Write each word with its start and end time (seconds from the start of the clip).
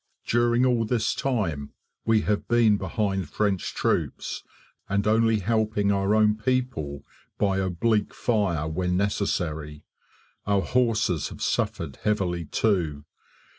During 0.25 0.65
all 0.65 0.83
this 0.83 1.13
time, 1.13 1.73
we 2.05 2.21
have 2.21 2.47
been 2.47 2.77
behind 2.77 3.29
French 3.29 3.75
troops, 3.75 4.43
and 4.89 5.05
only 5.05 5.41
helping 5.41 5.91
our 5.91 6.15
own 6.15 6.37
people 6.37 7.03
by 7.37 7.59
oblique 7.59 8.11
fire 8.11 8.67
when 8.67 8.97
necessary. 8.97 9.83
Our 10.47 10.63
horses 10.63 11.29
have 11.29 11.43
suffered 11.43 11.97
heavily 11.97 12.45
too. 12.45 13.05